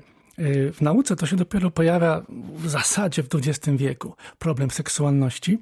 [0.72, 2.22] w nauce to się dopiero pojawia
[2.54, 4.14] w zasadzie w XX wieku.
[4.38, 5.58] Problem seksualności.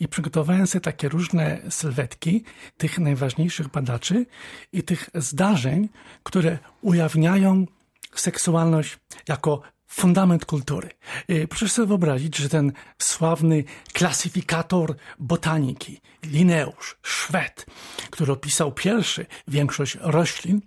[0.00, 2.44] I przygotowałem sobie takie różne sylwetki
[2.76, 4.26] tych najważniejszych badaczy
[4.72, 5.88] i tych zdarzeń,
[6.22, 7.66] które ujawniają
[8.14, 10.90] seksualność jako fundament kultury.
[11.30, 17.66] Y, proszę sobie wyobrazić, że ten sławny klasyfikator botaniki, Linneusz, Szwed,
[18.10, 20.60] który opisał pierwszy większość roślin,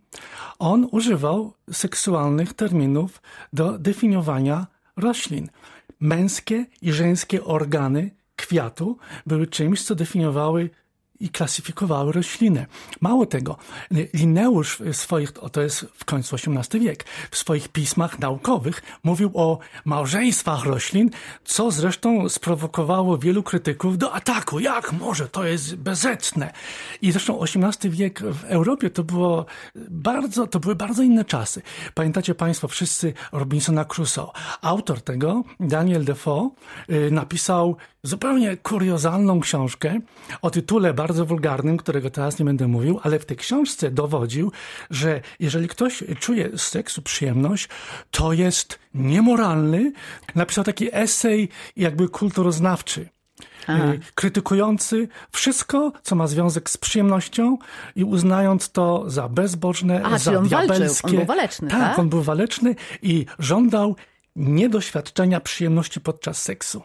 [0.60, 3.22] on używał seksualnych terminów
[3.54, 4.68] do definiowania
[4.98, 5.50] roślin.
[6.00, 10.70] Męskie i żeńskie organy kwiatu były czymś, co definiowały
[11.20, 12.66] i klasyfikowały rośliny.
[13.02, 13.58] Mało tego,
[14.14, 19.60] Linneusz w swoich, to jest w końcu XVIII wiek, w swoich pismach naukowych mówił o
[19.86, 21.10] małżeństwach roślin,
[21.44, 24.60] co zresztą sprowokowało wielu krytyków do ataku.
[24.60, 25.28] Jak może?
[25.28, 26.54] To jest bezetne.
[27.02, 29.46] I zresztą XVIII wiek w Europie to było
[29.90, 31.62] bardzo, to były bardzo inne czasy.
[31.94, 34.32] Pamiętacie Państwo wszyscy Robinsona Crusoe.
[34.62, 36.50] Autor tego, Daniel Defoe,
[36.90, 40.00] y, napisał zupełnie kuriozalną książkę
[40.42, 44.52] o tytule bardzo wulgarnym, którego teraz nie będę mówił, ale w tej książce dowodził,
[44.90, 47.70] że jeżeli ktoś czuje z seksu przyjemność,
[48.12, 49.92] to jest niemoralny.
[50.36, 53.10] Napisał taki esej jakby kulturoznawczy.
[53.68, 53.94] Aha.
[53.94, 57.58] Y, krytykujący wszystko, co ma związek z przyjemnością
[57.96, 61.08] i uznając to za bezbożne, Aha, za on diabelskie.
[61.08, 61.10] Walczył.
[61.10, 63.96] On był waleczny, tak, tak, on był waleczny i żądał
[64.36, 66.84] niedoświadczenia przyjemności podczas seksu.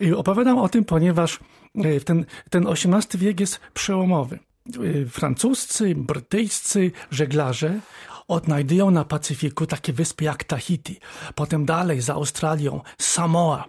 [0.00, 1.40] I opowiadam o tym, ponieważ
[1.74, 4.38] e, ten, ten XVIII wiek jest przełomowy.
[4.68, 7.80] E, francuscy, brytyjscy żeglarze
[8.28, 11.00] odnajdują na Pacyfiku takie wyspy jak Tahiti,
[11.34, 13.64] potem dalej za Australią Samoa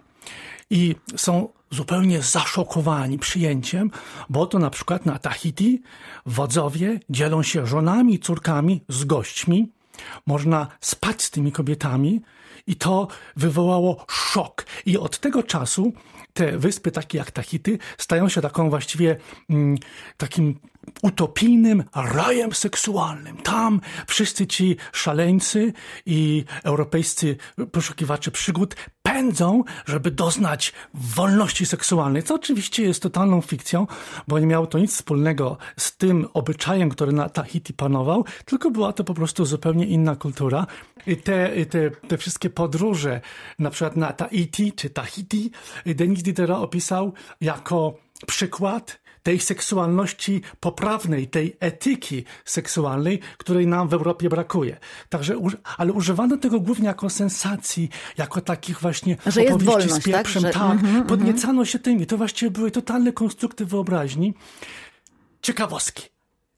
[0.70, 3.90] i są zupełnie zaszokowani przyjęciem,
[4.28, 5.82] bo to na przykład na Tahiti
[6.26, 9.68] wodzowie dzielą się żonami, córkami z gośćmi,
[10.26, 12.20] można spać z tymi kobietami
[12.68, 14.66] i to wywołało szok.
[14.86, 15.92] I od tego czasu
[16.32, 19.16] te wyspy takie jak Tahiti stają się taką właściwie
[19.50, 19.78] mm,
[20.16, 20.58] takim
[21.02, 23.36] utopijnym rajem seksualnym.
[23.36, 25.72] Tam wszyscy ci szaleńcy
[26.06, 27.36] i europejscy
[27.72, 33.86] poszukiwacze przygód pędzą, żeby doznać wolności seksualnej, co oczywiście jest totalną fikcją,
[34.28, 38.92] bo nie miało to nic wspólnego z tym obyczajem, który na Tahiti panował, tylko była
[38.92, 40.66] to po prostu zupełnie inna kultura.
[41.06, 43.20] I te, te, te wszystkie podróże,
[43.58, 45.50] na przykład na Tahiti czy Tahiti,
[45.86, 47.94] Denis Diderot opisał jako
[48.26, 54.76] przykład tej seksualności poprawnej, tej etyki seksualnej, której nam w Europie brakuje.
[55.08, 55.34] Także,
[55.76, 57.88] ale używano tego głównie jako sensacji,
[58.18, 60.42] jako takich właśnie że opowieści wolność, z pieprzem.
[60.42, 60.58] Tak, że...
[60.60, 62.06] tak mm -hmm, podniecano się tymi.
[62.06, 64.34] To właściwie były totalne konstrukty wyobraźni.
[65.42, 66.08] Ciekawostki.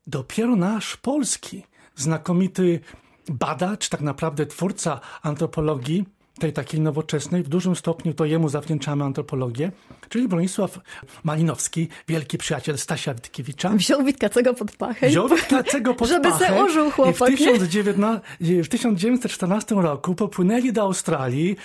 [0.07, 1.65] Dopiero nasz polski,
[1.97, 2.81] znakomity
[3.29, 6.05] badacz, tak naprawdę twórca antropologii,
[6.39, 9.73] tej takiej nowoczesnej, w dużym stopniu to jemu zawdzięczamy antropologię,
[10.11, 10.79] czyli Bronisław
[11.25, 13.71] Malinowski, wielki przyjaciel Stasia Witkiewicza.
[13.71, 15.09] Wziął Witkacego pod pachę.
[15.09, 16.47] Wziął Witkacego pod żeby pachę.
[16.47, 18.21] se użył chłopak, I w, 19,
[18.63, 21.57] w 1914 roku popłynęli do Australii,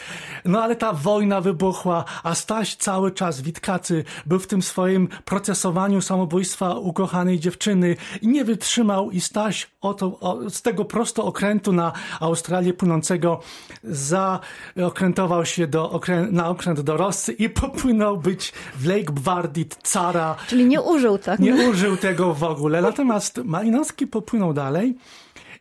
[0.46, 6.02] no ale ta wojna wybuchła, a Staś cały czas, Witkacy, był w tym swoim procesowaniu
[6.02, 11.92] samobójstwa ukochanej dziewczyny i nie wytrzymał i Staś oto, o, z tego prosto okrętu na
[12.20, 13.40] Australię płynącego
[13.84, 20.36] zaokrętował się do, okrę, na okręt do Rossy i popłynął być w Lake Bwardit, Cara.
[20.48, 21.40] Czyli nie użył tak?
[21.40, 22.82] Nie użył tego w ogóle.
[22.82, 24.96] Natomiast Malinowski popłynął dalej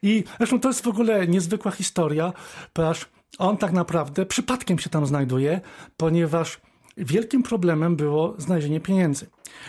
[0.03, 2.33] i zresztą to jest w ogóle niezwykła historia,
[2.73, 3.07] ponieważ
[3.39, 5.61] on tak naprawdę przypadkiem się tam znajduje,
[5.97, 6.61] ponieważ
[6.97, 9.27] wielkim problemem było znalezienie pieniędzy.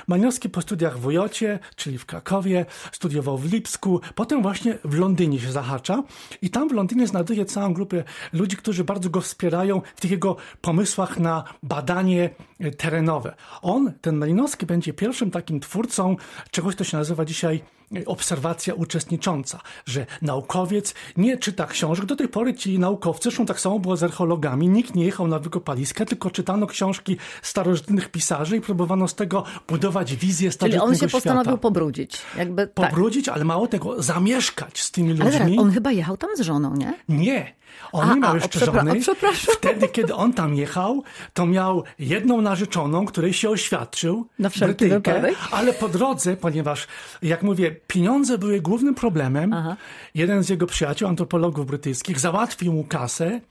[0.08, 5.40] Maniowski po studiach w Ujocie, czyli w Krakowie, studiował w Lipsku, potem właśnie w Londynie
[5.40, 6.04] się zahacza
[6.42, 10.36] i tam w Londynie znajduje całą grupę ludzi, którzy bardzo go wspierają w tych jego
[10.62, 12.30] pomysłach na badanie
[12.60, 13.36] e, terenowe.
[13.62, 16.16] On, ten Malinowski, będzie pierwszym takim twórcą
[16.52, 17.64] czegoś, co się nazywa dzisiaj
[17.96, 22.06] e, obserwacja uczestnicząca, że naukowiec nie czyta książek.
[22.06, 25.40] Do tej pory ci naukowcy, zresztą tak samo było z archeologami, nikt nie jechał na
[25.40, 31.10] wykopaliska, tylko czytano książki starożytnych pisarzy i próbowano z tego budować wizję starożytnego Czyli on
[31.10, 31.58] się postanowił świata.
[31.58, 32.18] pobrudzić.
[32.38, 32.90] Jakby, tak.
[32.90, 35.60] Pobrudzić, ale mało tego, zamieszkać z tymi Ale ludźmi.
[35.60, 36.94] on chyba jechał tam z żoną, nie?
[37.10, 37.54] Nie.
[37.92, 38.92] On A, nie miał a, jeszcze o, żony.
[38.92, 39.56] o, przepraszam.
[39.56, 41.04] Wtedy, kiedy on tam jechał,
[41.34, 44.28] to miał jedną narzeczoną, której się oświadczył.
[44.40, 45.36] Na Brytyjkę, wypadek.
[45.52, 46.88] Ale po drodze, ponieważ,
[47.22, 49.76] jak mówię, pieniądze były głównym problemem, Aha.
[50.16, 53.42] jeden z jego przyjaciół, antropologów brytyjskich, załatwił mu kasę.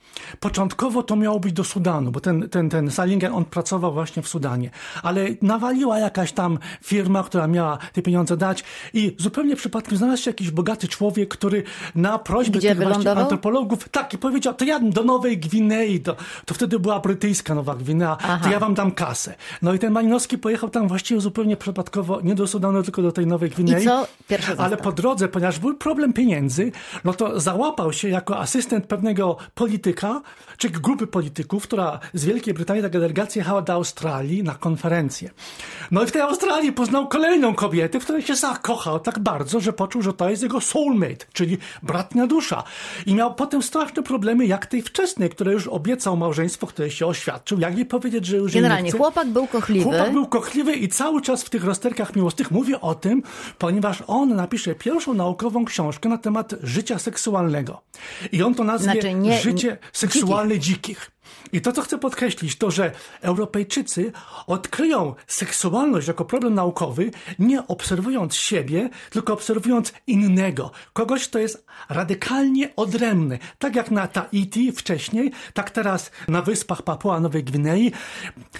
[0.41, 4.29] Początkowo to miało być do Sudanu, bo ten, ten, ten Salinger, on pracował właśnie w
[4.29, 4.71] Sudanie.
[5.03, 10.31] Ale nawaliła jakaś tam firma, która miała te pieniądze dać i zupełnie przypadkiem znalazł się
[10.31, 11.63] jakiś bogaty człowiek, który
[11.95, 16.55] na prośbę Gdzie tych antropologów, tak, i powiedział, to ja do Nowej Gwinei, to, to
[16.55, 18.41] wtedy była brytyjska Nowa Gwinea, Aha.
[18.43, 19.35] to ja wam dam kasę.
[19.63, 23.27] No i ten Malinowski pojechał tam właściwie zupełnie przypadkowo, nie do Sudanu, tylko do tej
[23.27, 23.83] Nowej Gwinei.
[23.83, 24.07] I co?
[24.29, 24.81] Pierwszy Ale zestaw.
[24.81, 26.73] po drodze, ponieważ był problem pieniędzy,
[27.05, 30.23] no to załapał się jako asystent pewnego polityka,
[30.59, 35.31] czy grupy polityków, która z Wielkiej Brytanii, taka delegacja jechała do Australii na konferencję.
[35.91, 39.73] No i w tej Australii poznał kolejną kobietę, w której się zakochał tak bardzo, że
[39.73, 42.63] poczuł, że to jest jego soulmate, czyli bratnia dusza.
[43.07, 43.63] I miał potem
[43.95, 48.27] straszne problemy, jak tej wczesnej, której już obiecał małżeństwo, które się oświadczył, jak jej powiedzieć,
[48.27, 48.99] że już nie Generalnie chce.
[48.99, 49.85] chłopak był kochliwy.
[49.85, 53.23] Chłopak był kochliwy i cały czas w tych rozterkach miłosnych mówi o tym,
[53.59, 57.83] ponieważ on napisze pierwszą naukową książkę na temat życia seksualnego.
[58.33, 61.11] I on to nazwie Znaczy nie- Życie seksualne dzikich.
[61.53, 64.13] I to, co chcę podkreślić, to, że Europejczycy
[64.47, 70.71] odkryją seksualność jako problem naukowy, nie obserwując siebie, tylko obserwując innego.
[70.93, 73.39] Kogoś, kto jest radykalnie odrębny.
[73.59, 77.93] Tak jak na Tahiti wcześniej, tak teraz na wyspach Papua Nowej Gwinei.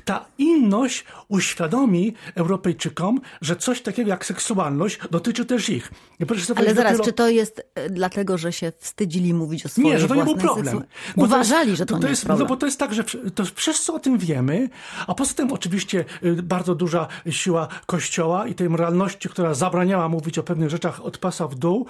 [0.05, 5.91] Ta inność uświadomi Europejczykom, że coś takiego jak seksualność dotyczy też ich.
[6.21, 9.67] I proszę sobie Ale zaraz, dopiero- czy to jest e, dlatego, że się wstydzili mówić
[9.67, 10.79] o swojej nie, że to nie był problem.
[10.79, 12.49] seksu- to Uważali, że to, nie jest jest problem.
[12.49, 14.69] No to jest tak, że to wszyscy o tym wiemy,
[15.07, 20.39] a poza tym oczywiście y, bardzo duża siła Kościoła i tej moralności, która zabraniała mówić
[20.39, 21.87] o pewnych rzeczach od pasa w dół,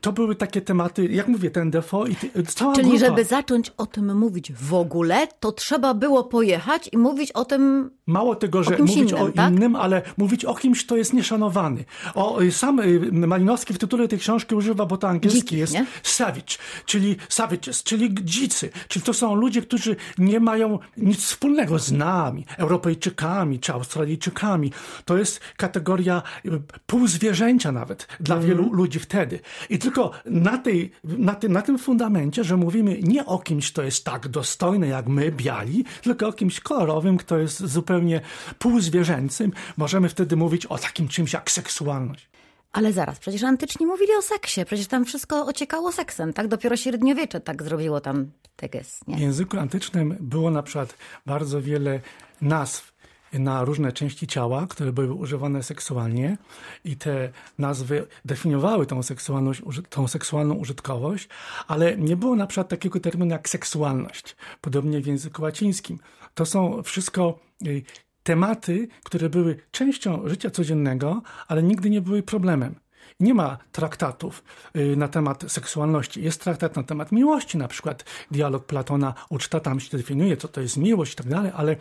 [0.00, 3.06] to były takie tematy, jak mówię, ten Defoe i ty, cała Czyli grupa.
[3.06, 7.90] żeby zacząć o tym mówić w ogóle, to trzeba było pojechać i mówić o tym
[8.06, 9.52] Mało tego, że kimś mówić innym, o tak?
[9.52, 11.84] innym, ale mówić o kimś, kto jest nieszanowany.
[12.14, 15.72] O, y, sam y, Malinowski w tytule tej książki używa, bo to angielski Dzikich, jest
[15.72, 15.86] nie?
[16.02, 16.56] savage,
[16.86, 18.70] czyli savages, czyli dzicy.
[18.88, 24.72] Czyli to są ludzie, którzy nie mają nic wspólnego z nami, Europejczykami czy Australijczykami.
[25.04, 26.50] To jest kategoria y,
[26.86, 28.50] półzwierzęcia nawet dla Mhm.
[28.50, 29.40] wielu ludzi wtedy.
[29.70, 33.82] I tylko na, tej, na, tym, na tym fundamencie, że mówimy nie o kimś, kto
[33.82, 38.20] jest tak dostojny jak my, biali, tylko o kimś kolorowym, kto jest zupełnie
[38.58, 42.28] półzwierzęcym, możemy wtedy mówić o takim czymś jak seksualność.
[42.76, 46.48] Ale zaraz, przecież antyczni mówili o seksie, przecież tam wszystko ociekało seksem, tak?
[46.48, 49.20] Dopiero średniowiecze tak zrobiło tam teges, W nie?
[49.20, 52.00] języku antycznym było na przykład bardzo wiele
[52.40, 52.92] nazw
[53.32, 56.38] na różne części ciała, które były używane seksualnie
[56.84, 61.28] i te nazwy definiowały tą, seksualność, tą seksualną użytkowość,
[61.68, 65.98] ale nie było na przykład takiego terminu jak seksualność, podobnie w języku łacińskim.
[66.34, 67.82] To są wszystko y,
[68.26, 72.74] tematy, które były częścią życia codziennego, ale nigdy nie były problemem.
[73.20, 74.44] Nie ma traktatów
[74.76, 76.22] y, na temat seksualności.
[76.22, 80.60] Jest traktat na temat miłości, na przykład dialog Platona, uczta, tam się definiuje, co to
[80.60, 81.76] jest miłość i tak dalej, ale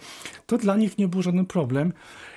[0.45, 1.93] to dla nich nie był żaden problem.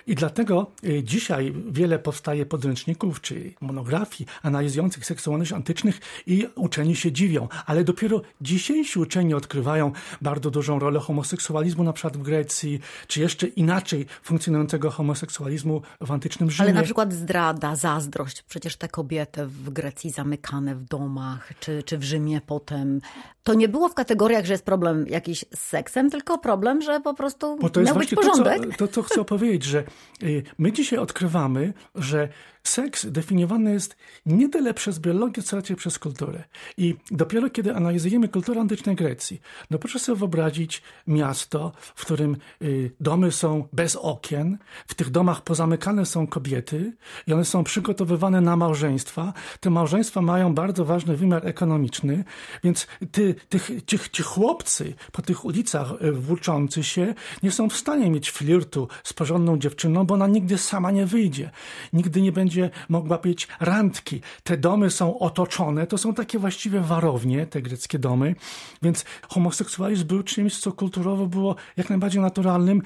[0.06, 7.12] I dlatego y, dzisiaj wiele powstaje podręczników czy monografii analizujących seksualność antycznych i uczeni się
[7.12, 7.48] dziwią.
[7.66, 13.46] Ale dopiero dzisiejsi uczeni odkrywają bardzo dużą rolę homoseksualizmu na przykład w Grecji, czy jeszcze
[13.46, 16.68] inaczej funkcjonującego homoseksualizmu w antycznym Rzymie.
[16.68, 18.42] Ale na przykład zdrada, zazdrość.
[18.42, 23.00] Przecież te kobiety w Grecji zamykane w domach, czy, czy w Rzymie potem.
[23.42, 27.14] To nie było w kategoriach, że jest problem jakiś z seksem, tylko problem, że po
[27.14, 28.62] prostu Bo to jest miał być właśnie porządek.
[28.62, 29.84] To, co, to, co chcę powiedzieć, że
[30.22, 32.28] y, my dzisiaj odkrywamy, że
[32.68, 33.96] seks definiowany jest
[34.26, 36.44] nie tyle przez biologię, co raczej przez kulturę.
[36.76, 42.90] I dopiero kiedy analizujemy kulturę antycznej Grecji, no proszę sobie wyobrazić miasto, w którym y,
[43.00, 46.92] domy są bez okien, w tych domach pozamykane są kobiety
[47.26, 49.32] i one są przygotowywane na małżeństwa.
[49.60, 52.24] Te małżeństwa mają bardzo ważny wymiar ekonomiczny,
[52.64, 57.76] więc ty, tych, ci, ci chłopcy po tych ulicach y, włóczący się nie są w
[57.76, 61.50] stanie mieć flirtu z porządną dziewczyną, bo ona nigdy sama nie wyjdzie.
[61.92, 62.57] Nigdy nie będzie
[62.88, 64.20] mogła mieć randki.
[64.42, 68.34] Te domy są otoczone, to są takie właściwie warownie, te greckie domy,
[68.82, 72.82] więc homoseksualizm był czymś, co kulturowo było jak najbardziej naturalnym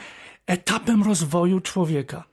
[0.47, 2.32] etapem rozwoju człowieka.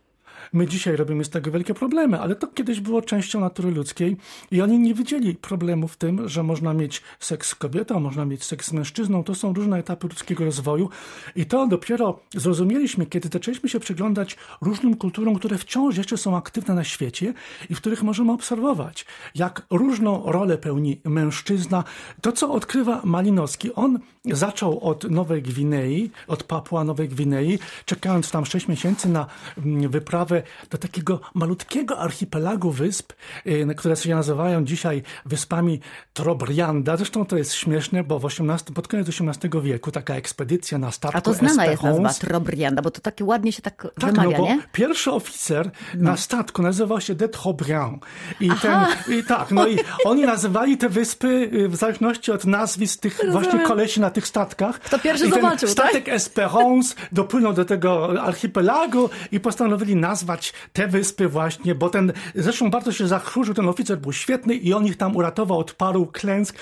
[0.53, 4.17] My dzisiaj robimy z tego wielkie problemy, ale to kiedyś było częścią natury ludzkiej
[4.51, 8.43] i oni nie widzieli problemu w tym, że można mieć seks z kobietą, można mieć
[8.43, 9.23] seks z mężczyzną.
[9.23, 10.89] To są różne etapy ludzkiego rozwoju
[11.35, 16.75] i to dopiero zrozumieliśmy, kiedy zaczęliśmy się przyglądać różnym kulturom, które wciąż jeszcze są aktywne
[16.75, 17.33] na świecie
[17.69, 21.83] i w których możemy obserwować, jak różną rolę pełni mężczyzna.
[22.21, 28.45] To, co odkrywa Malinowski, on zaczął od Nowej Gwinei, od Papua Nowej Gwinei, czekając tam
[28.45, 29.25] 6 miesięcy na
[29.57, 33.13] mm, wyprawę do takiego malutkiego archipelagu wysp,
[33.45, 35.79] y, które się nazywają dzisiaj wyspami
[36.13, 36.97] Trobrianda.
[36.97, 41.17] Zresztą to jest śmieszne, bo w 18, pod koniec XVIII wieku taka ekspedycja na statku
[41.17, 44.43] A to znana jest nazwa Trobrianda, bo to takie ładnie się tak, tak, wymawia, no
[44.43, 44.59] nie?
[44.71, 48.05] pierwszy oficer na statku nazywał się de Trobriand.
[48.39, 48.85] I ten,
[49.19, 53.59] i tak, no i oni nazywali te wyspy y, w zależności od nazwisk tych właśnie
[53.59, 54.79] kolesi na tych statkach.
[54.79, 55.89] Kto pierwszy I zobaczył, tak?
[55.89, 62.69] statek Esperance dopłynął do tego archipelagu i postanowili nazwać te wyspy właśnie, bo ten, zresztą
[62.69, 66.55] bardzo się zachróżył, ten oficer był świetny i on ich tam uratował od paru klęsk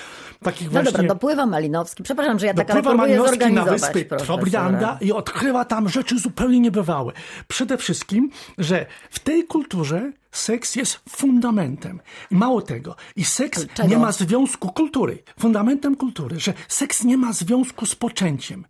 [0.44, 0.92] takich No właśnie...
[0.92, 2.04] dobra, dopływa Malinowski.
[2.04, 4.06] Przepraszam, że ja tak ale Dopływa Malinowski na wyspy.
[4.06, 7.14] Trobrianda i odkrywa tam rzeczy zupełnie niebywałe.
[7.48, 12.00] Przede wszystkim, że w tej kulturze seks jest fundamentem.
[12.32, 12.96] Mało tego.
[13.16, 13.90] I seks Czego?
[13.90, 15.24] nie ma związku kultury.
[15.40, 18.66] Fundamentem kultury, że seks nie ma związku z poczęciem.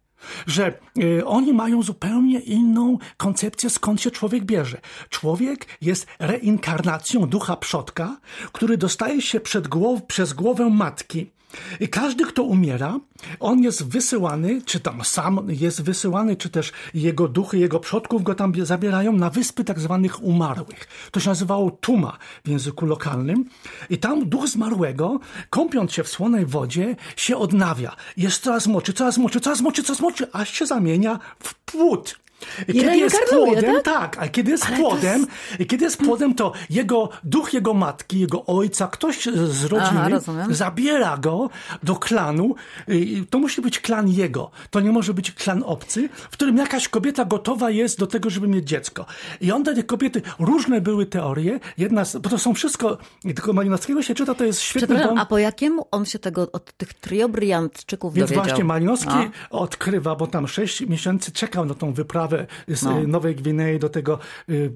[0.48, 4.82] Że y, oni mają zupełnie inną koncepcję, skąd się człowiek bierze.
[5.10, 8.18] Człowiek jest reinkarnacją ducha przodka,
[8.52, 11.32] który dostaje się głow, przez głowę matki.
[11.80, 13.00] I każdy, kto umiera,
[13.40, 18.36] on jest wysyłany, czy tam sam jest wysyłany, czy też jego duchy, jego przodków go
[18.36, 20.88] tam zabierają na wyspy tak zwanych umarłych.
[21.12, 23.46] To się nazywało Tuma w języku lokalnym.
[23.90, 27.96] I tam duch zmarłego, kąpiąc się w słonej wodzie, się odnawia.
[28.18, 32.27] Jest coraz młodszy, coraz młodszy, coraz młodszy, coraz młodszy, aż się zamienia w płód.
[32.68, 33.84] I kiedy jest płodem, tak?
[33.84, 35.20] tak, a kiedy jest Ale to płodem,
[35.60, 40.46] jest- kiedy jest płodem, to jego duch jego matki, jego ojca, ktoś z rodziny Aha,
[40.50, 41.50] zabiera go
[41.84, 42.56] do klanu.
[42.90, 44.52] y, To musi być klan jego.
[44.72, 48.48] To nie może być klan obcy, w którym jakaś kobieta gotowa jest do tego, żeby
[48.48, 49.06] mieć dziecko.
[49.42, 51.60] I on do tej kobiety, różne były teorie.
[51.78, 55.18] Jedna, z, bo to są wszystko, tylko Malinowskiego się czyta, to jest świetny dom.
[55.18, 58.46] a po jakiemu on się tego od tych triobriantczyków Więc dowiedział?
[58.46, 59.10] właśnie Malinowski
[59.52, 59.60] No.
[59.60, 62.27] odkrywa, bo tam sześć miesięcy czekał na tą wyprawę
[62.68, 63.00] z No.
[63.00, 64.20] y, Nowej Gwinei do tego
[64.50, 64.72] y,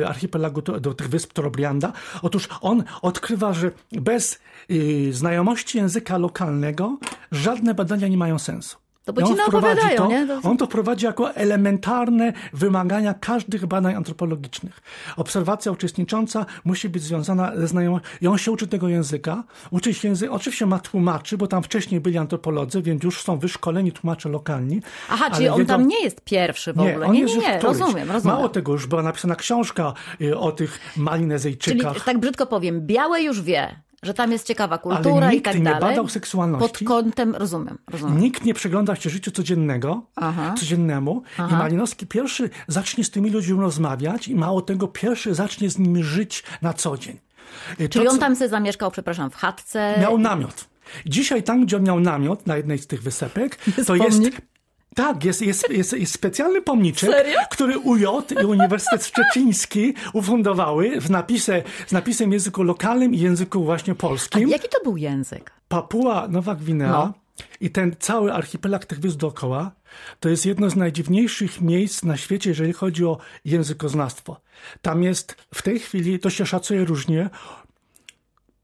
[0.00, 1.92] y, archipelagu, do tych wysp Trobrianda.
[2.22, 4.38] Otóż on odkrywa, że bez
[5.10, 6.98] znajomości języka lokalnego
[7.32, 8.81] żadne badania nie mają sensu.
[9.04, 10.26] To bo I ci naopowiadają, to, nie?
[10.42, 14.80] On to wprowadzi jako elementarne wymagania każdych badań antropologicznych.
[15.16, 18.08] Obserwacja uczestnicząca musi być związana ze znajomością.
[18.20, 19.44] I on się uczy tego języka.
[19.70, 20.32] Uczy się języka.
[20.32, 24.80] Oczywiście ma tłumaczy, bo tam wcześniej byli antropolodzy, więc już są wyszkoleni tłumacze lokalni.
[25.10, 27.06] Aha, czyli on jego- tam nie jest pierwszy w ogóle.
[27.06, 28.36] on Nie, jest nie, już nie, rozumiem, rozumiem.
[28.36, 32.04] Mało tego, już była napisana książka y, o tych Czyli Malinezyjczykach.
[32.04, 35.56] tak brzydko powiem, białe już wie, że tam jest ciekawa kultura Ale i nikt tak
[35.58, 35.80] nie dalej.
[35.80, 36.84] badał seksualności.
[36.84, 38.20] Pod kątem, rozumiem, rozumiem.
[38.20, 40.54] Nikt nie przygląda się życiu codziennego, Aha.
[40.58, 45.78] codziennemu i Malinowski pierwszy zacznie z tymi ludźmi rozmawiać i mało tego, pierwszy zacznie z
[45.78, 47.18] nimi żyć na co dzień.
[47.80, 49.94] Y, Czyli to, on tam sobie zamieszkał, przepraszam, w chatce.
[50.00, 50.68] Miał namiot.
[51.06, 53.56] Dzisiaj tam, gdzie on miał namiot na jednej z tych wysepek,
[53.86, 54.40] to jest pomnik?
[54.94, 57.38] Tak, jest, jest, jest, jest specjalny pomniczek, Serio?
[57.50, 58.04] który UJ
[58.42, 63.96] i Uniwersytet Szczeciński ufundowały z, napisem, z napisem w języku lokalnym i języku właśnie A
[63.96, 64.48] polskim.
[64.48, 65.52] jaki to był język?
[65.68, 67.12] Papua Nowa Gwinea No.
[67.60, 69.72] i ten cały archipelag tych wysp dookoła
[70.20, 74.40] to jest jedno z najdziwniejszych miejsc na świecie, jeżeli chodzi o językoznawstwo.
[74.82, 77.30] Tam jest w tej chwili, to się szacuje różnie,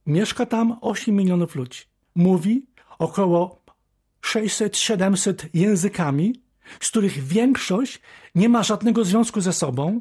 [0.06, 1.80] mieszka tam 8 milionów ludzi.
[2.14, 2.66] Mówi
[2.98, 3.62] około
[4.22, 6.42] 600-700 językami,
[6.80, 8.00] z których większość
[8.34, 10.00] nie ma żadnego związku ze sobą.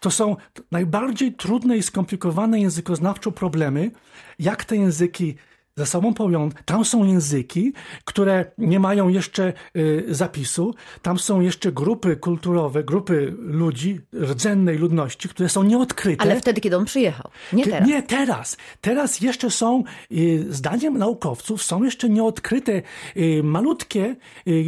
[0.00, 0.36] To są
[0.70, 3.90] najbardziej trudne i skomplikowane językoznawczo problemy,
[4.38, 5.34] jak te języki
[5.78, 6.58] ze sobą powiązać.
[6.64, 7.72] Tam są języki,
[8.04, 10.74] które nie mają jeszcze y, zapisu.
[11.02, 16.22] Tam są jeszcze grupy kulturowe, grupy ludzi, rdzennej ludności, które są nieodkryte.
[16.22, 17.30] Ale wtedy, kiedy on przyjechał.
[17.52, 17.88] Nie Te- teraz.
[17.88, 18.56] Nie teraz.
[18.80, 22.82] Teraz jeszcze są, y, zdaniem naukowców, są jeszcze nieodkryte
[23.16, 24.16] y, malutkie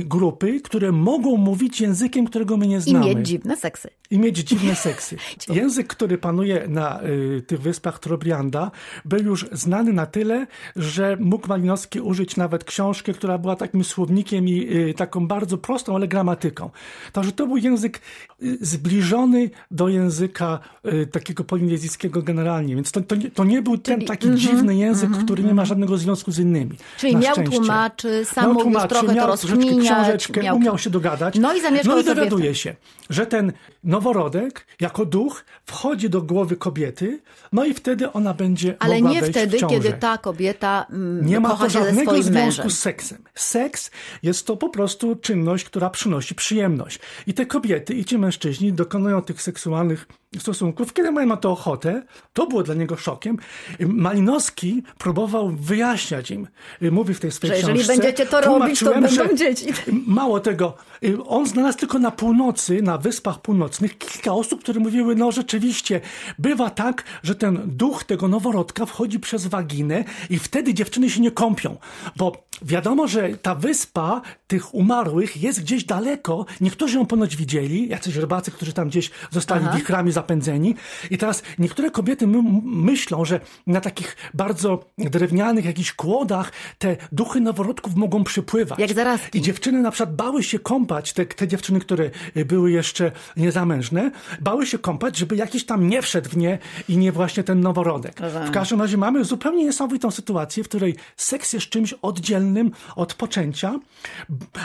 [0.05, 3.07] grupy, które mogą mówić językiem, którego my nie I znamy.
[3.15, 3.89] mieć dziwne seksy.
[4.11, 5.17] I mieć dziwne seksy.
[5.49, 7.01] Język, który panuje na
[7.47, 8.71] tych wyspach Trobrianda,
[9.05, 10.47] był już znany na tyle,
[10.77, 15.95] że mógł Malinowski użyć nawet książki, która była takim słownikiem i y, taką bardzo prostą,
[15.95, 16.71] ale gramatyką.
[17.13, 18.01] Także to był język
[18.43, 22.75] y, zbliżony do języka y, takiego polinezyjskiego generalnie.
[22.75, 25.99] Więc to, to, nie, to nie był ten taki dziwny język, który nie ma żadnego
[25.99, 26.71] związku z innymi.
[26.71, 27.57] mhm, Czyli miał szczęście.
[27.57, 29.87] tłumaczy, sam Miał tłumaczy, trochę to miał troszeczkę rozkminiać.
[29.87, 31.39] książeczkę, miał- umiał się dogadać.
[31.39, 32.75] No i zamieszkał No i dowiaduje się,
[33.11, 33.53] że ten
[33.85, 37.21] noworodek jako duch wchodzi do głowy kobiety,
[37.53, 41.65] no i wtedy ona będzie Ale nie wtedy, kiedy ta kobieta mm, Nie ma kocha
[41.65, 42.71] to żadnego związku mężem.
[42.71, 43.25] z seksem.
[43.35, 43.91] Seks
[44.23, 46.99] jest to po prostu czynność, która przynosi przyjemność.
[47.27, 50.07] I te kobiety i ci mężczyźni dokonują tych seksualnych
[50.39, 52.03] stosunków, kiedy mają na to ochotę.
[52.33, 53.37] To było dla niego szokiem.
[53.81, 56.47] Malinowski próbował wyjaśniać im,
[56.81, 59.67] mówi w tej swojej Że jeżeli książce, będziecie to robić, to będą dzieci.
[60.07, 65.15] Mało tego, y, on znalazł tylko na północy, na Wyspach Północnych, kilka osób, które mówiły,
[65.17, 66.01] no rzeczywiście,
[66.39, 71.31] bywa tak, że ten duch tego noworodka wchodzi przez waginę i wtedy dziewczyny się nie
[71.31, 71.77] kąpią,
[72.17, 78.17] bo wiadomo, że ta wyspa tych umarłych jest gdzieś daleko, niektórzy ją ponoć widzieli, jacyś
[78.17, 79.77] rybacy, którzy tam gdzieś zostali Aha.
[79.77, 80.75] wichrami zapędzeni
[81.11, 87.41] i teraz niektóre kobiety my, myślą, że na takich bardzo drewnianych jakichś kłodach te duchy
[87.41, 88.79] noworodków mogą przypływać.
[88.79, 89.39] Jak zarazki.
[89.39, 92.11] I dziewczyny na przykład bały się kąpać, te, te dziewczyny, które
[92.47, 94.11] były jeszcze niezamężne,
[94.41, 96.59] bały się kąpać, żeby jakiś tam nie wszedł w nie
[96.89, 98.21] i nie właśnie ten noworodek.
[98.21, 98.49] Rozumiem.
[98.49, 103.79] W każdym razie mamy zupełnie niesamowitą sytuację, w której seks jest czymś oddzielnym od poczęcia,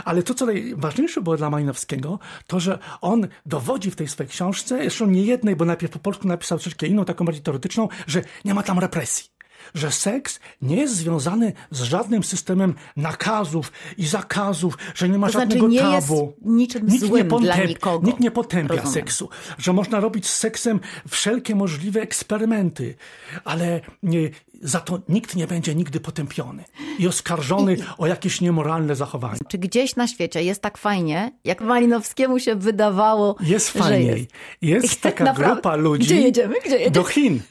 [0.05, 4.77] ale to, co najważniejsze było dla Malinowskiego, to, że on dowodzi w tej swojej książce,
[4.77, 8.63] zresztą nie bo najpierw po polsku napisał troszeczkę inną, taką bardziej teoretyczną, że nie ma
[8.63, 9.32] tam represji
[9.73, 15.31] że seks nie jest związany z żadnym systemem nakazów i zakazów, że nie ma To
[15.33, 16.33] znaczy żadnego nie jest tabu.
[16.45, 18.07] niczym nikt złym nie dla potęp- nikogo.
[18.07, 18.93] Nikt nie potępia Rozumiem.
[18.93, 22.95] seksu, że można robić z seksem wszelkie możliwe eksperymenty,
[23.43, 24.29] ale nie,
[24.61, 26.63] za to nikt nie będzie nigdy potępiony
[26.99, 29.39] i oskarżony o jakieś niemoralne zachowanie.
[29.47, 34.27] Czy gdzieś na świecie jest tak fajnie, jak Malinowskiemu się wydawało, Jest fajniej.
[34.61, 34.83] jest?
[34.83, 35.53] Jest, taka Naprawdę?
[35.53, 36.05] grupa ludzi.
[36.05, 36.55] Gdzie jedziemy?
[36.65, 36.91] Gdzie jedziemy?
[36.91, 37.41] Do Chin.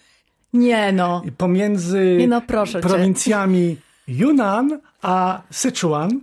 [0.53, 1.23] Nie no.
[1.39, 2.43] pomiędzy Nie no,
[2.83, 3.77] prowincjami
[4.09, 6.21] Yunnan a Sichuan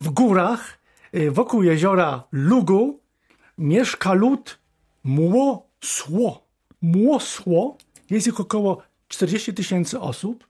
[0.00, 0.78] w górach
[1.14, 3.00] y, wokół jeziora Lugu
[3.58, 4.58] mieszka lud
[5.04, 6.46] Młosło.
[6.82, 7.76] Młosło
[8.10, 10.46] jest ich około 40 tysięcy osób.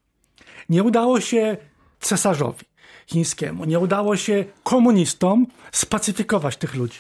[0.68, 1.57] Nie udało się
[2.01, 2.64] cesarzowi
[3.07, 6.99] chińskiemu, nie udało się komunistom spacyfikować tych ludzi.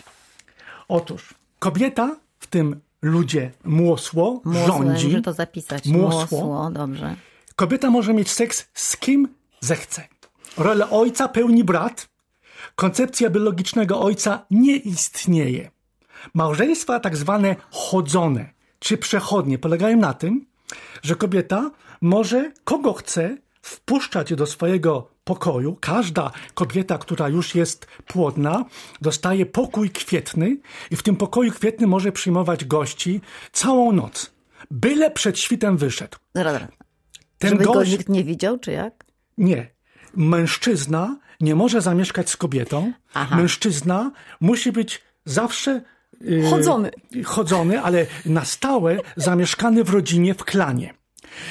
[0.88, 5.06] Otóż kobieta w tym ludzie Młosło, Młosło, rządzi.
[5.08, 5.86] muszę to zapisać.
[5.86, 6.38] Młosło.
[6.38, 7.16] Młosło, dobrze.
[7.56, 9.28] Kobieta może mieć seks z kim
[9.60, 10.08] zechce.
[10.56, 12.08] Rolę ojca pełni brat.
[12.74, 15.70] Koncepcja biologicznego ojca nie istnieje.
[16.34, 20.46] Małżeństwa tak zwane chodzone czy przechodnie polegają na tym,
[21.02, 25.76] że kobieta może kogo chce wpuszczać do swojego pokoju.
[25.80, 28.64] Każda kobieta, która już jest płodna,
[29.00, 30.56] dostaje pokój kwietny
[30.90, 33.20] i w tym pokoju kwietnym może przyjmować gości
[33.52, 34.32] całą noc.
[34.70, 36.18] Byle przed świtem wyszedł.
[37.38, 39.04] Ten Żeby go gość nikt nie widział, czy jak?
[39.38, 39.70] nie.
[40.16, 42.92] Mężczyzna nie może zamieszkać z kobietą.
[43.14, 43.36] Aha.
[43.36, 45.82] Mężczyzna musi być zawsze
[46.20, 46.90] yy, Chodzony.
[47.24, 50.94] chodzony, ale na stałe zamieszkany w rodzinie, w klanie.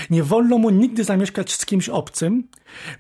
[0.10, 2.44] Nie wolno mu nigdy zamieszkać z kimś obcym.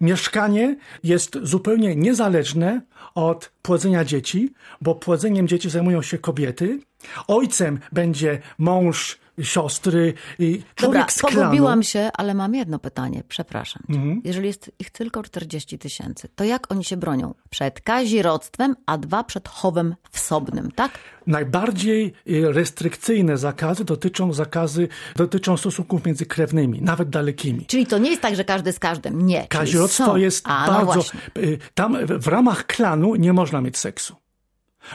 [0.02, 2.82] Mieszkanie jest zupełnie niezależne
[3.16, 6.80] od płodzenia dzieci, bo płodzeniem dzieci zajmują się kobiety.
[7.28, 10.14] Ojcem będzie mąż siostry.
[10.40, 11.38] Dobra, Człowiek klanu.
[11.42, 13.84] pogubiłam się, ale mam jedno pytanie, przepraszam.
[13.90, 14.22] Mhm.
[14.26, 17.34] Jeżeli jest ich tylko 40 tysięcy, to jak oni się bronią?
[17.50, 20.92] Przed kazirodztwem, a dwa przed chowem wsobnym, tak?
[21.28, 27.66] Najbardziej y, restrykcyjne zakazy dotyczą zakazy, dotyczą stosunków między krewnymi, nawet dalekimi.
[27.66, 29.26] Czyli to nie jest tak, że każdy z każdym.
[29.26, 29.48] Nie.
[29.48, 30.16] Kazirodztwo są.
[30.16, 31.04] jest a, No bardzo.
[31.38, 34.16] y, Tam w ramach klanu nie można mieć seksu.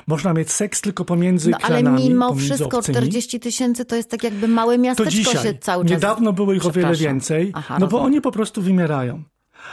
[0.06, 2.08] Można mieć seks tylko pomiędzy No ale klanami.
[2.08, 2.94] mimo wszystko obcymi.
[2.96, 5.42] 40 tysięcy to jest tak jakby małe To miasteczko dzisiaj.
[5.42, 5.90] się cały czas...
[5.90, 8.06] Niedawno było ich o wiele więcej, Aha, no bo rozumiem.
[8.06, 9.22] oni po prostu wymierają.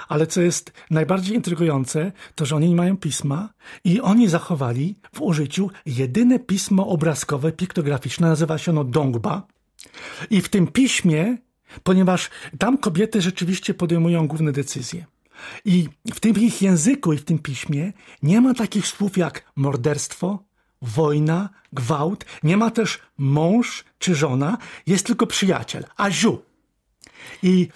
[0.08, 3.49] Ale co jest najbardziej intrygujące, to że oni nie mają pisma
[3.84, 9.47] i oni zachowali w użyciu jedyne pismo obrazkowe, piktograficzne, nazywa się ono Dongba.
[10.30, 11.38] I w tym piśmie,
[11.84, 15.06] ponieważ tam kobiety rzeczywiście podejmują główne decyzje.
[15.65, 20.43] I w tym ich języku i w tym piśmie nie ma takich słów jak morderstwo,
[20.82, 26.41] wojna, gwałt, nie ma też mąż czy żona, jest tylko przyjaciel, aziu.
[27.43, 27.67] I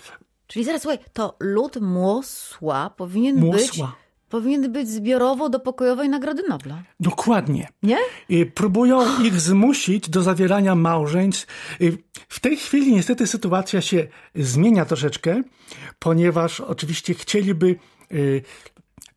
[0.47, 3.81] Czyli zaraz, słuchaj, to lud Młosła powinien być...
[4.29, 6.83] Powinien być zbiorowo do pokojowej Nagrody Nobla.
[6.99, 7.67] dokładnie.
[7.83, 7.97] Nie?
[8.29, 11.45] I próbują ich zmusić do zawierania małżeństw.
[11.79, 11.91] I
[12.29, 15.41] W tej chwili niestety sytuacja się zmienia troszeczkę,
[15.99, 17.75] ponieważ oczywiście chcieliby
[18.11, 18.43] y,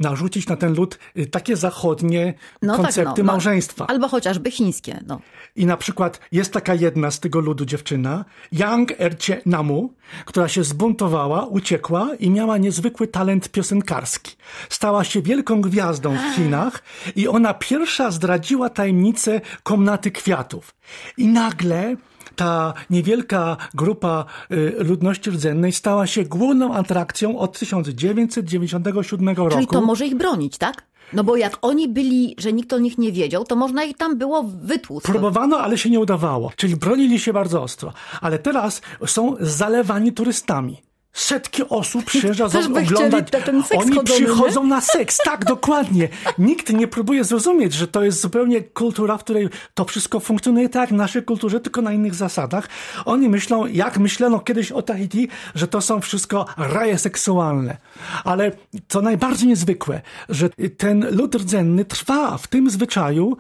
[0.00, 3.32] narzucić na ten lud y, takie zachodnie No koncepty tak, no, no.
[3.32, 3.86] małżeństwa.
[3.86, 5.20] Albo chociażby chińskie, no.
[5.56, 10.64] I na przykład jest taka jedna z tego ludu dziewczyna, Yang Ercie Namu, która się
[10.64, 14.36] zbuntowała, uciekła i miała niezwykły talent piosenkarski.
[14.68, 16.82] Stała się wielką gwiazdą w Chinach
[17.16, 20.74] i ona pierwsza zdradziła tajemnicę komnaty kwiatów.
[21.16, 21.96] I nagle
[22.40, 29.54] ta niewielka grupa y, ludności rdzennej stała się główną atrakcją od 1997 roku.
[29.54, 30.82] Czyli to może ich bronić, tak?
[31.12, 34.18] No bo jak oni byli, że nikt o nich nie wiedział, to można ich tam
[34.18, 35.04] było wytłuc.
[35.04, 36.52] Próbowano, ale się nie udawało.
[36.56, 37.92] Czyli bronili się bardzo ostro.
[38.20, 40.82] Ale teraz są zalewani turystami.
[41.12, 43.30] Setki osób przyjeżdża Też by oglądać.
[43.44, 44.02] ten seks Oni nie?
[44.02, 46.08] przychodzą na seks, tak, dokładnie.
[46.38, 50.80] Nikt nie próbuje zrozumieć, że to jest zupełnie kultura, w której to wszystko funkcjonuje tak
[50.80, 52.68] jak w naszej kulturze, tylko na innych zasadach.
[53.04, 57.76] Oni myślą, jak myślano kiedyś o Tahiti, że to są wszystko raje seksualne.
[58.24, 58.52] Ale
[58.88, 63.36] co najbardziej niezwykłe, że ten lud rdzenny trwa w tym zwyczaju,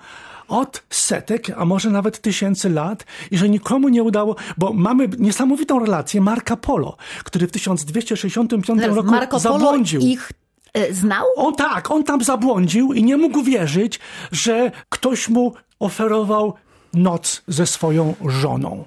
[0.50, 5.78] od setek, a może nawet tysięcy lat i że nikomu nie udało, bo mamy niesamowitą
[5.78, 10.00] relację Marca Polo, który w 1265 Zaraz, roku Marco Polo zabłądził.
[10.00, 10.32] ich
[10.74, 11.26] e, znał?
[11.36, 14.00] On tak, on tam zabłądził i nie mógł wierzyć,
[14.32, 16.54] że ktoś mu oferował
[16.94, 18.84] noc ze swoją żoną.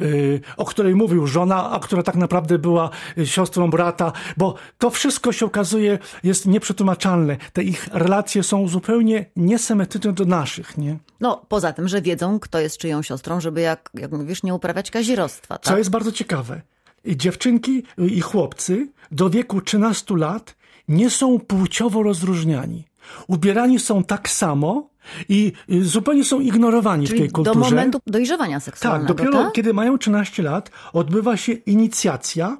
[0.00, 4.90] Yy, O której mówił żona, a która tak naprawdę była y, siostrą brata, bo to
[4.90, 7.36] wszystko się okazuje jest nieprzetłumaczalne.
[7.52, 10.98] Te ich relacje są zupełnie niesymetryczne do naszych, nie?
[11.20, 14.90] No, poza tym, że wiedzą, kto jest czyją siostrą, żeby, jak, jak mówisz, nie uprawiać
[14.90, 15.78] kazirodztwa, Co tak?
[15.78, 16.62] jest bardzo ciekawe.
[17.06, 20.56] Dziewczynki i chłopcy do wieku 13 lat
[20.88, 22.84] nie są płciowo rozróżniani.
[23.26, 24.88] Ubierani są tak samo
[25.28, 27.70] i y, zupełnie są ignorowani w Czyli tej do kulturze.
[27.70, 29.52] momentu dojrzewania Tak, seksualnego, dopiero tak?
[29.52, 32.56] kiedy mają 13 lat, odbywa się inicjacja.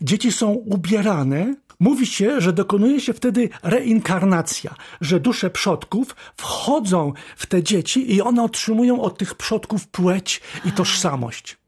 [0.00, 1.54] Dzieci są ubierane.
[1.80, 8.22] Mówi się, że dokonuje się wtedy reinkarnacja, że dusze przodków wchodzą w te dzieci i
[8.22, 11.58] one otrzymują od tych przodków płeć i tożsamość.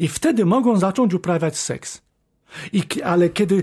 [0.00, 2.02] I wtedy mogą zacząć uprawiać seks.
[2.72, 3.62] I, ale kiedy,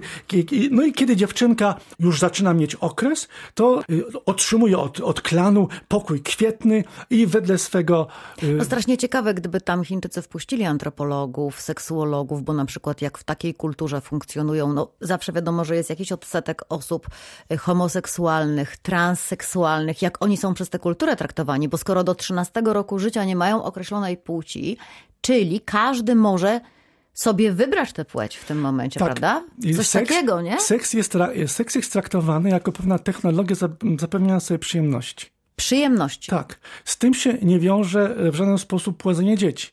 [0.71, 6.21] no i kiedy dziewczynka już zaczyna mieć okres, to y, otrzymuje od, od klanu pokój
[6.21, 8.07] kwietny i wedle swego
[8.43, 13.23] y, No strasznie ciekawe, gdyby tam Chińczycy wpuścili antropologów, seksuologów, bo na przykład jak w
[13.23, 17.07] takiej kulturze funkcjonują, no zawsze wiadomo, że jest jakiś odsetek osób
[17.51, 22.99] y, homoseksualnych, transseksualnych, jak oni są przez tę kulturę traktowani, bo skoro do 13 roku
[22.99, 24.77] życia nie mają określonej płci,
[25.21, 26.61] czyli każdy może
[27.17, 29.43] sobie wybrać tę płeć w tym momencie, prawda?
[29.61, 29.65] Tak.
[29.65, 30.59] I Coś seks, takiego, nie?
[30.59, 31.13] Seks jest,
[31.47, 35.25] seks jest traktowany jako pewna technologia zap- zapewniania sobie przyjemności.
[35.55, 36.31] Przyjemności.
[36.31, 36.59] Tak.
[36.85, 39.67] Z tym się nie wiąże w żaden sposób pładzenie dzieci.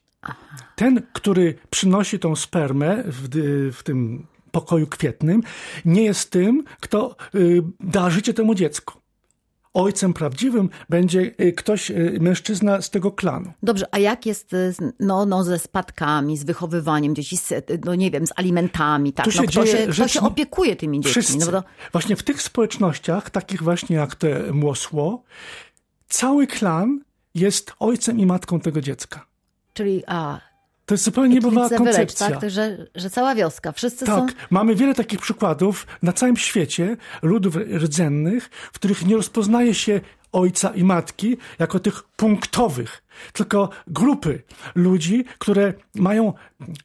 [0.76, 3.28] Ten, który przynosi tą spermę w,
[3.76, 5.42] w tym pokoju kwietnym,
[5.85, 8.94] nie jest tym, kto y, da życie temu dziecku.
[9.74, 13.52] Ojcem prawdziwym będzie y, ktoś, y, mężczyzna z tego klanu.
[13.62, 17.52] Dobrze, a jak jest y, no, no, ze spadkami, z wychowywaniem dzieci, z,
[17.84, 19.24] no nie wiem, z alimentami, tak?
[19.24, 21.22] Tu się no, kto, dzieje się, kto się opiekuje tymi dziećmi?
[21.22, 21.52] Wszyscy.
[21.52, 25.22] No, to, Właśnie w tych społecznościach, takich właśnie jak te Młosło,
[26.08, 27.00] cały klan
[27.34, 29.26] jest ojcem i matką tego dziecka.
[29.74, 30.40] czyli, a,
[30.87, 32.40] To jest zupełnie niebywała Kids Village, koncepcja.
[32.40, 32.51] tak?
[32.51, 34.27] Że, że cała wioska, wszyscy są...
[34.27, 40.01] Tak, mamy wiele takich przykładów na całym świecie ludów rdzennych, w których nie rozpoznaje się
[40.33, 44.42] ojca i matki jako tych punktowych, tylko grupy
[44.74, 46.33] ludzi, które mają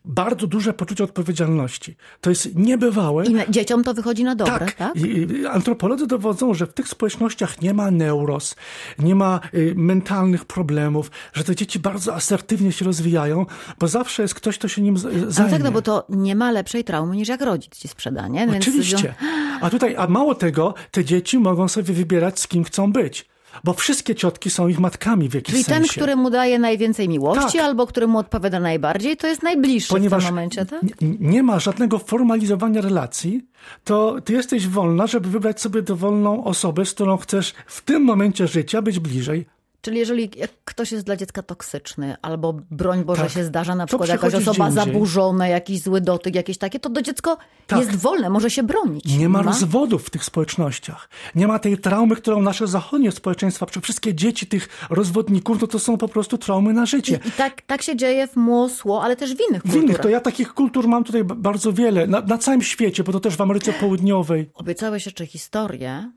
[0.05, 1.95] bardzo duże poczucie odpowiedzialności.
[2.21, 3.25] To jest niebywałe.
[3.25, 4.73] I na, dzieciom to wychodzi na dobre, tak?
[4.73, 4.95] tak?
[4.95, 8.55] I, antropolodzy dowodzą, że w tych społecznościach nie ma neuros,
[8.99, 13.45] nie ma y, mentalnych problemów, że te dzieci bardzo asertywnie się rozwijają,
[13.79, 15.33] bo zawsze jest ktoś, kto się nim zajmie.
[15.37, 18.47] Ale tak, no bo to nie ma lepszej traumy niż jak rodzic ci sprzeda, nie?
[18.47, 19.15] Więc Oczywiście.
[19.61, 23.29] A tutaj, a mało tego, te dzieci mogą sobie wybierać, z kim chcą być.
[23.63, 25.87] Bo wszystkie ciotki są ich matkami w jakimś Czyli sensie.
[25.87, 27.61] ten, który mu daje najwięcej miłości, tak.
[27.61, 30.81] albo który mu odpowiada najbardziej, to jest najbliższy Ponieważ w tym momencie, tak?
[30.83, 33.45] Nie, nie ma żadnego formalizowania relacji,
[33.83, 38.47] to ty jesteś wolna, żeby wybrać sobie dowolną osobę, z którą chcesz w tym momencie
[38.47, 39.45] życia być bliżej.
[39.81, 40.31] Czyli jeżeli
[40.65, 43.31] ktoś jest dla dziecka toksyczny, albo broń Boże tak.
[43.31, 47.37] się zdarza, na przykład jakaś osoba zaburzona, jakiś zły dotyk, jakieś takie, to do dziecko
[47.67, 47.79] tak.
[47.79, 49.17] jest wolne, może się bronić.
[49.17, 51.09] Nie ma, ma rozwodów w tych społecznościach.
[51.35, 55.97] Nie ma tej traumy, którą nasze zachodnie społeczeństwa, wszystkie dzieci tych rozwodników, no to są
[55.97, 57.19] po prostu traumy na życie.
[57.25, 59.81] I, i tak, tak się dzieje w Mosło, ale też w innych kulturach.
[59.81, 63.11] W innych, to ja takich kultur mam tutaj bardzo wiele, na, na całym świecie, bo
[63.11, 64.49] to też w Ameryce Południowej.
[64.53, 66.11] Obiecałeś jeszcze historię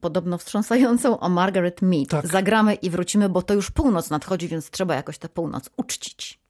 [0.00, 2.08] podobno wstrząsającą o Margaret Mead.
[2.08, 2.26] Tak.
[2.26, 6.38] Zagramy i wrócimy, bo to już północ nadchodzi, więc trzeba jakoś tę północ uczcić.